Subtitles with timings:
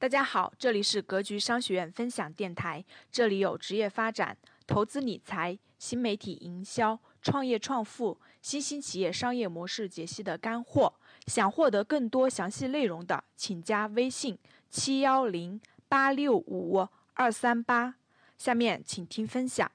[0.00, 2.82] 大家好，这里是格局商学院分享电台，
[3.12, 4.34] 这里有职业发展、
[4.66, 10.90] 投资理财、新媒体营销、创业创富、新兴企业商业模式解析的干货。
[11.26, 14.38] 想获得更多详细内容的，请加微信
[14.70, 17.96] 七幺零八六五二三八。
[18.38, 19.70] 下面请听分享。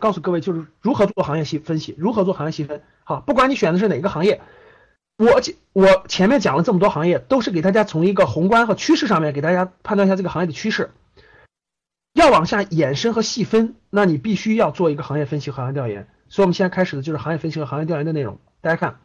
[0.00, 2.82] 告诉各位，就是如何做行业细分析，如何做行业细分。
[3.04, 4.40] 好，不管你选的是哪个行业，
[5.16, 5.40] 我
[5.72, 10.90] 我前面讲了这么多行业，都是给大家从一个宏观和趋势上面给大家判断一下这个行业的趋势。
[12.12, 16.08] 要往下延伸和细分，那你必须要做一个行业分析和行业调研。
[16.28, 18.38] 所以，我们现在开始的就是行业分析和行业调研的内容。
[18.60, 18.98] 大家看，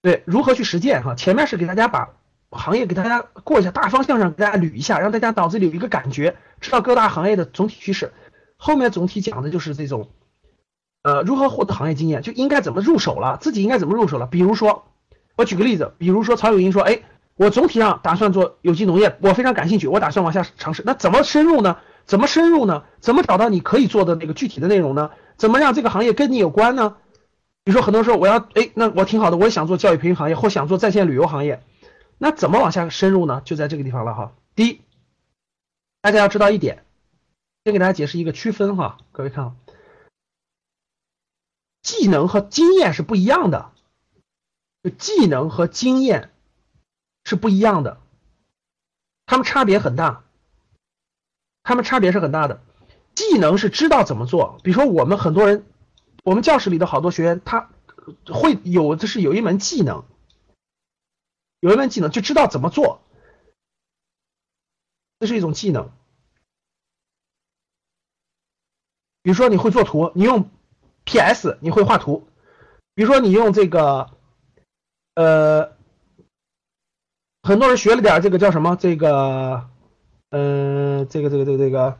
[0.00, 1.02] 对，如何去实践？
[1.02, 2.10] 哈，前面是给大家把
[2.50, 8.12] 行业给大家过一下大方向上给大家捋一下，让大家脑子里有一个感觉，知道各大行业的总体趋势。
[8.62, 10.10] 后面总体讲的就是这种，
[11.02, 14.26] 呃，如何获得行业经验，就应该怎么入手了，自己应该怎么入手了。
[14.26, 14.84] 比如说，
[15.36, 17.00] 我举个例子，比如说曹有英说，哎，
[17.36, 20.82] 我总体上打算做有机农业，我非常感兴趣，我打算往下尝试。
[20.84, 21.78] 那怎么深入呢？
[22.04, 22.84] 怎么深入呢？
[23.00, 25.10] 怎么找到你可以做的那个具体的内容呢？
[25.38, 26.96] 怎么让这个行业跟你有关呢？
[27.64, 31.62] 比如说，很多时候我要，哎，那我挺好的，我也想做教育培训行业，或想做在线旅游行业，
[32.18, 33.40] 那怎么往下深入呢？
[33.42, 34.32] 就在这个地方了哈。
[34.54, 34.82] 第一，
[36.02, 36.84] 大家要知道一点。
[37.64, 39.54] 先给大家解释一个区分哈，各位看，
[41.82, 43.72] 技能和经验是不一样的，
[44.98, 46.32] 技能和经验
[47.24, 48.00] 是不一样的，
[49.26, 50.24] 他们差别很大，
[51.62, 52.62] 他们差别是很大的。
[53.14, 55.66] 技能是知道怎么做，比如说我们很多人，
[56.24, 57.68] 我们教室里的好多学员，他
[58.26, 60.06] 会有的是有一门技能，
[61.58, 63.02] 有一门技能就知道怎么做，
[65.18, 65.92] 这是一种技能。
[69.22, 70.48] 比如说你会做图，你用
[71.04, 72.26] PS 你会画图。
[72.94, 74.08] 比如说你用这个，
[75.14, 75.72] 呃，
[77.42, 78.76] 很多人学了点这个叫什么？
[78.76, 79.68] 这个，
[80.30, 81.98] 呃，这个这个这个这个，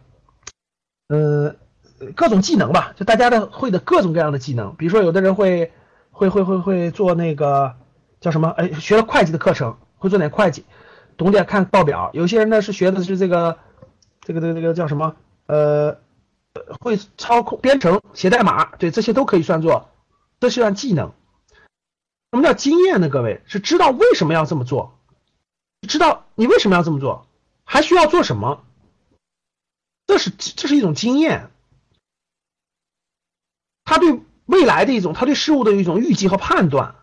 [1.09, 1.56] 呃，
[2.14, 4.75] 各种技能吧，就大家的会的各种各样的技能。
[4.76, 5.72] 比如说有的人会
[6.10, 7.76] 会会会会做那个
[8.20, 8.48] 叫什么？
[8.48, 10.64] 哎，学了会计的课程，会做点会计，
[11.16, 12.10] 懂点看报表。
[12.12, 13.59] 有些人呢是学的是这个
[14.20, 15.16] 这个这个这个叫什么？
[15.47, 15.98] 呃。
[16.81, 19.91] 会操控编程、写代码，对这些都可以算作，
[20.41, 21.12] 这是算技能。
[22.33, 23.09] 什么叫经验呢？
[23.09, 24.99] 各位是知道为什么要这么做，
[25.89, 27.27] 知道你为什么要这么做，
[27.65, 28.65] 还需要做什么，
[30.06, 31.50] 这是这是一种经验。
[33.84, 36.94] 他对未来的一种，他对事物的一种预计和判断，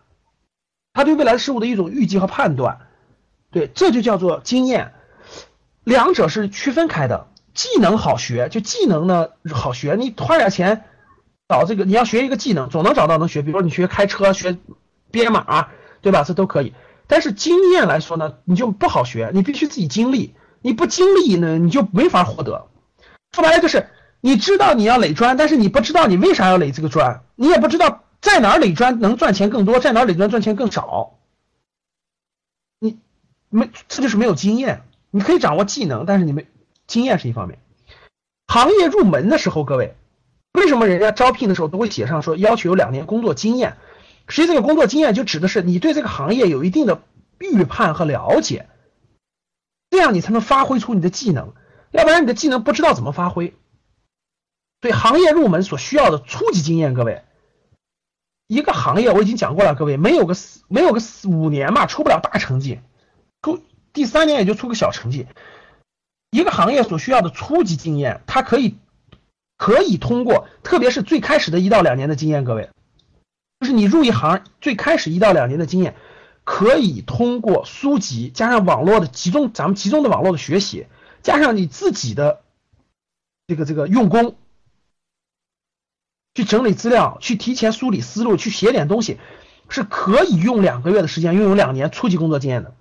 [0.92, 2.88] 他对未来事物的一种预计和判断，
[3.50, 4.94] 对，这就叫做经验。
[5.84, 7.28] 两者是区分开的。
[7.58, 10.84] 技能好学，就技能呢好学，你花点钱
[11.48, 13.42] 找这个，你要学一个技能，总能找到能学。
[13.42, 14.56] 比如说你学开车、学
[15.10, 15.70] 编码，
[16.00, 16.22] 对吧？
[16.22, 16.72] 这都可以。
[17.08, 20.36] 但是经验来说呢，你就不好学，你必须自己经历。
[20.62, 22.68] 你不经历呢，你就没法获得。
[23.32, 23.88] 说白了就是，
[24.20, 31.18] 你知道你要垒砖，但是你不知道你为啥要垒这个砖，你也不知道在哪垒砖能赚钱更多，在哪垒砖赚钱更少。
[32.78, 33.00] 你
[33.48, 34.82] 没，这就是没有经验。
[35.10, 36.46] 你可以掌握技能，但是你没。
[36.88, 37.60] 经验是一方面，
[38.48, 39.94] 行业入门的时候，各位，
[40.54, 43.76] 为什么人家招聘的时候都会写上说要求有两年工作经验？
[44.26, 47.00] 实际这个工作经验就指的是你对这个行业有一定的
[47.38, 48.66] 预判和了解，
[49.90, 51.52] 这样你才能发挥出你的技能，
[51.92, 53.54] 要不然你的技能不知道怎么发挥。
[54.80, 57.22] 对行业入门所需要的初级经验，各位，
[58.46, 62.80] 一个行业我已经讲过了，各位没有个四没有个五年嘛，出不了大成绩，
[63.42, 63.62] 出
[63.92, 65.26] 第三年也就出个小成绩。
[66.30, 68.76] 一个行业所需要的初级经验，它可以
[69.56, 72.70] 可以通过，特别是最开始的一到两年的经验，各位，
[73.60, 75.96] 就是你入一行最开始一到两年的经验，
[76.44, 80.86] 可以通过书籍加上网络的集中，咱们集中的网络的学习，
[81.22, 82.42] 加上你自己的
[83.46, 84.36] 这个这个用功，
[86.34, 89.18] 去整理资料，去提前梳理思路，去写点东西，
[89.68, 92.74] 是可以用两个月的时间拥有两年初级工作经验的。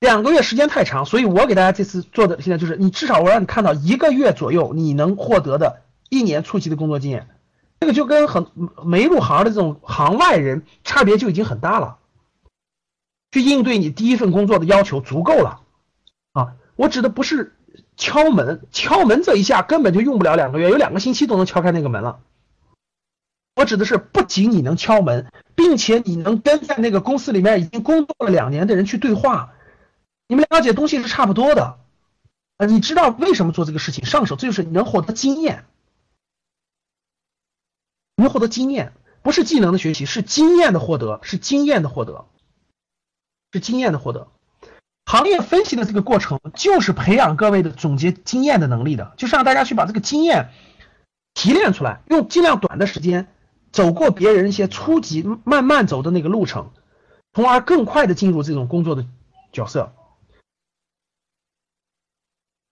[0.00, 7.28] 两个月时间太长，所以我给大家这次做的现在就是，你至少我让你看到一个月左右你能获得的一年初期的工作经验，
[7.80, 8.46] 这个就跟很
[8.82, 11.98] 没入行的这种行外人差别就已经很大了，
[13.30, 15.60] 去应对你第一份工作的要求足够了
[16.32, 16.54] 啊！
[16.76, 17.54] 我指的不是
[17.98, 22.20] 敲门，敲门这一下根本就用不了两个月，有两个星期都能敲开那个门了。
[23.54, 29.52] 我指的是不仅你能敲门，并且你能跟在那个公司里面已经工作了两年的人去对话。
[30.30, 31.80] 你们了解东西是差不多的，
[32.56, 35.64] 呃，你知道为什么做这个事情上手，这就是你能获得经验，
[38.14, 38.92] 你会获得经验，
[39.22, 42.26] 不是技能的学习，是经验的获得，是经验的获得，
[43.50, 44.28] 是经验的获得。
[45.04, 50.50] 行业分析的这个过程，就是培养各位的总结经验的能力的，就是让大家去把这个经验
[51.34, 53.26] 提炼出来，用尽量短的时间
[53.72, 56.70] 走过别人一些初级慢慢走的那个路程，
[57.32, 59.04] 从而更快的进入这种工作的
[59.50, 59.92] 角色。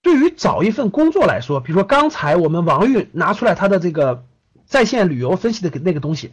[0.09, 4.25] 对于找一份工作来说，比如说刚才我们王玉拿出来他的这个
[4.65, 6.33] 在线旅游分析的那个东西，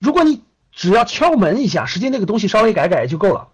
[0.00, 3.48] 如果你只要敲门一下，实际那个东西稍微改改就够了。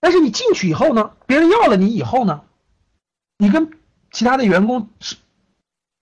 [0.00, 2.42] 但是你进去以后呢，别人要了你以后呢，
[3.38, 3.70] 你跟
[4.10, 5.14] 其他的员工是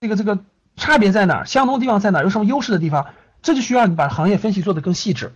[0.01, 0.39] 这个这个
[0.77, 1.45] 差别在哪？
[1.45, 2.23] 相同地方在哪？
[2.23, 3.09] 有什么优势的地方？
[3.43, 5.35] 这就需要你把行业分析做得更细致。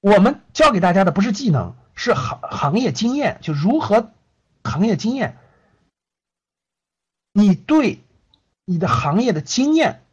[0.00, 4.10] 我们教给大家的不是技能，是行行业经验，就如何
[4.64, 5.38] 行业经验。
[7.36, 7.98] 你对
[8.64, 10.04] 你的行业的经验，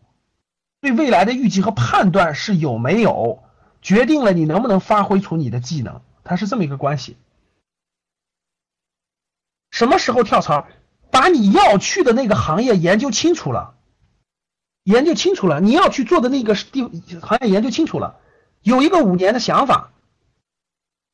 [0.81, 3.43] 对未来的预计和判断是有没有，
[3.83, 7.15] 决定了你能不能发挥出你的技能，它是这么一个关系。
[9.69, 10.67] 什么时候跳槽？
[11.11, 13.75] 把你要去的那个行业研究清楚了，
[14.83, 16.81] 研究清楚了，你要去做的那个地
[17.21, 18.19] 行业研究清楚了，
[18.61, 19.91] 有一个五年的想法。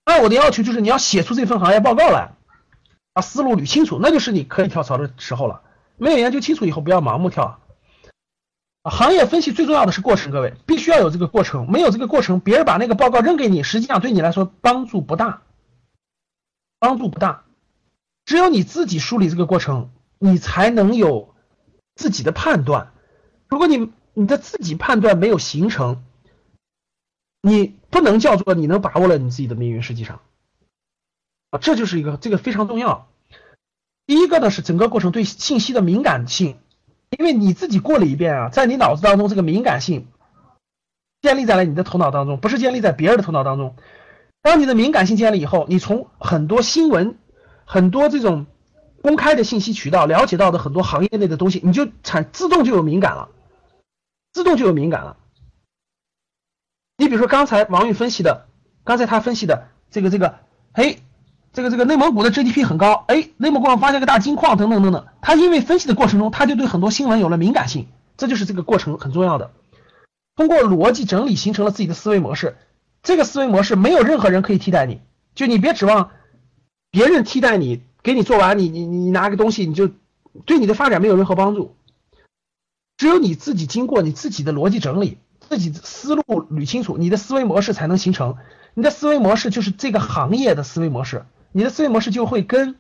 [0.06, 2.32] 那我的要求就是你要写出这份行业报告来，
[3.12, 5.64] 把思路捋清楚，那就是你可以跳槽的时候了。
[5.98, 7.60] 没有研究清楚以后，不要盲目跳。
[8.84, 15.42] 啊，行业分析最重要的是过程，各位必须要有这个过程，没有这个过程，别人把那个报告扔给你，实际上对你来说帮助不大，
[16.80, 17.44] 帮助不大。
[18.26, 19.90] 只有你自己梳理这个过程，
[20.20, 21.34] 你才能有
[21.96, 22.94] 自己的判断。
[23.48, 26.04] 如果你你的自己判断没有形成，
[27.42, 29.82] 你不能叫做你能把握了你自己的命运。
[29.82, 30.22] 实际上，
[31.52, 33.08] 啊，这就是一个这个非常重要。
[34.08, 36.58] 第一个呢是整个过程对信息的敏感性，
[37.20, 40.08] 因为你自己过了一遍啊，在你脑子当中这个敏感性
[41.22, 43.76] 建立在了你的头脑当中，不是建立在别人的头脑当中。
[44.42, 47.18] 当你的敏感性建立以后，你从很多新闻、
[47.66, 48.46] 很多这种
[49.02, 53.28] 公开的信息渠道了解到的很多行业内的东西，你就产自动就有敏感了，
[54.32, 55.18] 自动就有敏感了。
[56.96, 58.48] 你比如说刚才王玉分析的，
[58.86, 60.40] 刚才他分析的这个这个，
[60.74, 61.00] 嘿。
[61.58, 65.08] 这个这个内蒙古的 GDP 很高，哎，内蒙古发现个大金矿，等等等等。
[65.22, 69.50] 他因为分析的过程中，他就对很多新闻有了敏感性，这就是这个过程很重要的。
[70.36, 72.58] 通过逻辑整理形成了自己的思维模式，
[73.02, 75.02] 这个思维模式没有任何人可以替代你，
[75.34, 76.12] 就你别指望
[76.92, 79.90] 别人替代你，给你做完，你你你拿个东西，你就
[80.46, 81.76] 对你的发展没有任何帮助。
[82.98, 88.36] 只有你自己经过你自己的逻辑整理，自己思路捋清楚，你的思维模式才能形成。
[88.76, 91.26] 你的思维模式就是这个行业的思维模式。
[91.52, 92.76] 你的思维模式就会跟，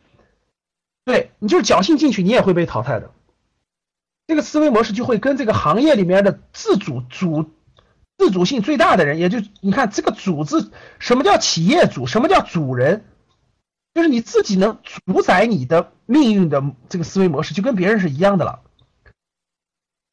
[1.06, 3.12] 对你就是侥幸进去，你也会被淘汰的。
[4.28, 7.50] 这个思维模式就会跟这个行业里面的自主主
[8.18, 12.08] 自主性最大的人，也就你看这个主字，什么叫企业主？
[12.08, 13.06] 什么叫主人？
[13.94, 18.60] 就是你自己能主宰你的命运的这个思维模式，就跟别人是一样的了。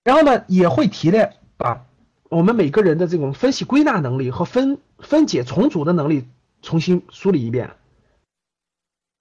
[0.05, 1.85] 然后呢，也会提炼把
[2.31, 6.29] 我们每个人的这种分析归纳能力和分分解重组的能力
[6.63, 7.73] 重新梳理一遍。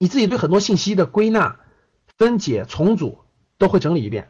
[0.04, 1.56] 你自己对很多信息的归纳、
[2.18, 3.20] 分解、重组
[3.58, 4.28] 都会整理一遍，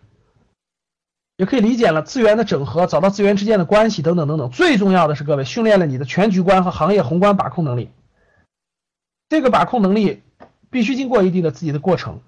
[1.36, 4.52] 也可以理解了资源的整合，找到资源之间的关系等等等等。
[4.52, 7.90] 最重要的是，各位训练了你的全局观和行业宏观把控能力。
[9.30, 10.22] 这个把控能力
[10.70, 12.22] 必须经过一定的自己的过程。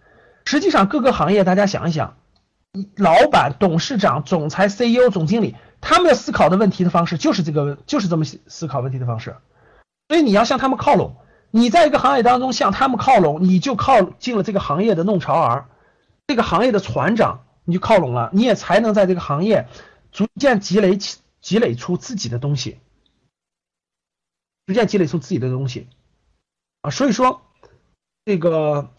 [0.46, 2.18] 实际上，各个行业大家想一想，
[2.96, 9.36] 老板、董事长、总裁、CEO、总经理，他们的思考的问题的方式就是这个，就是这么思考问题的方式。
[10.08, 11.16] 所以你要向他们靠拢。
[11.56, 15.70] 你在一个行业当中向他们靠拢，你就靠进了这个行业的弄潮儿，
[16.28, 19.70] 这个行业的船长，你就靠拢了，你也才能在这个行业
[20.12, 22.82] 逐渐积累起、积累出自己的东西，
[24.66, 25.88] 逐渐积累出自己的东西
[26.82, 26.92] 啊。
[26.92, 27.42] 所以说，
[28.26, 28.90] 这个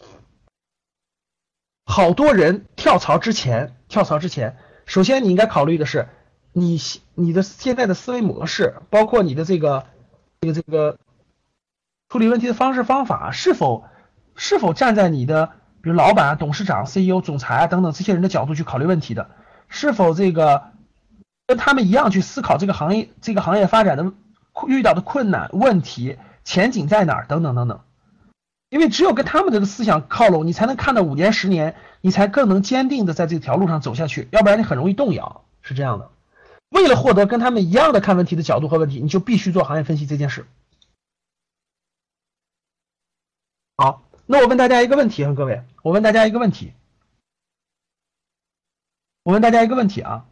[1.85, 6.09] 好多人跳槽之前，跳槽之前，首先你应该考虑的是，
[6.53, 6.79] 你
[7.13, 9.85] 你的现在的思维模式，包括你的这个
[10.41, 10.97] 这个这个。
[12.09, 13.85] 处理问题的方式方法是否
[14.35, 15.47] 是否站在你的
[15.81, 19.29] 比如老板、董事长、CEO、总裁啊等等这些人的角度去考虑问题的？
[19.67, 20.63] 是否这个
[21.45, 24.11] 跟他们一样去思考这个行业这个行业发展的
[24.67, 27.81] 遇到的困难、问题、前景在哪儿等等等等？
[28.69, 34.27] 因为只有跟他们这个思想靠拢，你才能看到五年、十年，你才更能坚定的在这条路上走下去。
[34.31, 36.09] 要不然你很容易动摇，是这样的。
[36.69, 40.45] 为了获得跟他们一样的看问题的角度和问题，你就必须做行业分析这件事。
[43.79, 46.73] 好，那我问大家一个问题啊，各位，我问大家一个问题，
[49.21, 50.25] 我问大家一个问题啊，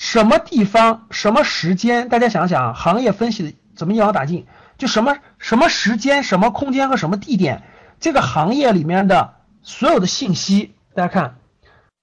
[0.00, 2.08] 什么地方、什么时间？
[2.08, 4.44] 大家想想，行业分析的怎么一网打尽？
[4.76, 7.62] 就什么什么时间、什么空间和什么地点，
[8.00, 11.38] 这个行业里面的所有的信息，大家看，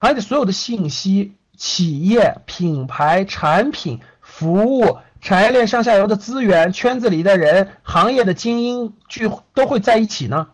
[0.00, 10.52] 行业的所有的信息、企业、品牌、产品、服务、产业链上下游的资源、圈子里的人、行业的精英聚都会在一起呢？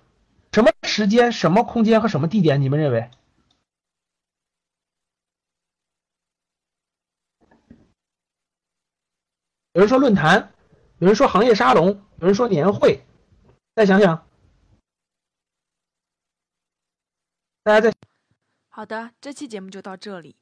[0.52, 2.60] 什么时间、什么空间和什么地点？
[2.60, 3.10] 你们认为？
[9.72, 10.52] 有人说论坛，
[10.98, 11.86] 有人说行业沙龙，
[12.18, 13.02] 有人说年会，
[13.74, 14.28] 再想想，
[17.62, 17.94] 大家再
[18.68, 20.36] 好的，这期节目就到这里。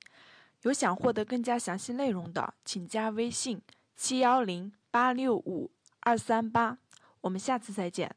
[0.63, 3.63] 有想获得更加详细内容的，请加微信
[3.97, 6.79] 七幺零八六五二三八。
[7.23, 8.15] 我们下次再见。